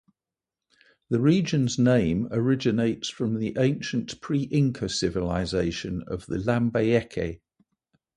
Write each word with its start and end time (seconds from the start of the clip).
The 1.11 1.19
region's 1.21 1.77
name 1.77 2.27
originates 2.31 3.07
from 3.07 3.35
the 3.37 3.55
ancient 3.59 4.19
pre-Inca 4.19 4.89
civilization 4.89 6.03
of 6.07 6.25
the 6.25 6.39
"Lambayeque". 6.39 7.39